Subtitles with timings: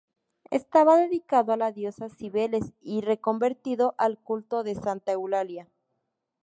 [0.49, 5.67] Estaba dedicado a la diosa Cibeles y reconvertido al culto de Santa Eulalia.